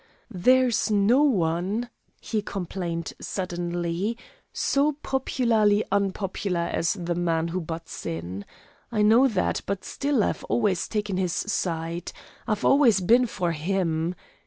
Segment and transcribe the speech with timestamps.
[0.33, 4.17] "There's no one," he complained suddenly,
[4.51, 8.43] "so popularly unpopular as the man who butts in.
[8.91, 12.13] I know that, but still I've always taken his side.
[12.47, 14.15] I've always been for him."